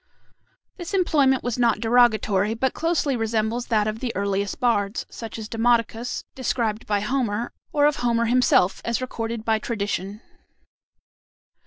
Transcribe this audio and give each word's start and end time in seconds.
This 0.77 0.95
employment 0.95 1.43
was 1.43 1.59
not 1.59 1.79
derogatory, 1.79 2.55
but 2.55 2.73
closely 2.73 3.15
resembles 3.15 3.67
that 3.67 3.85
of 3.85 3.99
the 3.99 4.11
earliest 4.15 4.59
bards, 4.59 5.05
such 5.11 5.37
as 5.37 5.47
Demodocus, 5.47 6.23
described 6.33 6.87
by 6.87 7.01
Homer, 7.01 7.53
or 7.71 7.85
of 7.85 7.97
Homer 7.97 8.25
himself, 8.25 8.81
as 8.83 8.99
recorded 8.99 9.45
by 9.45 9.59
tradition. 9.59 10.21